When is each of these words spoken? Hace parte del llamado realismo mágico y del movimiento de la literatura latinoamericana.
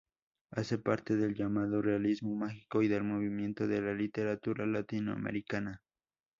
Hace 0.49 0.79
parte 0.79 1.15
del 1.15 1.35
llamado 1.35 1.79
realismo 1.79 2.33
mágico 2.33 2.81
y 2.81 2.87
del 2.87 3.03
movimiento 3.03 3.67
de 3.67 3.81
la 3.81 3.93
literatura 3.93 4.65
latinoamericana. 4.65 5.83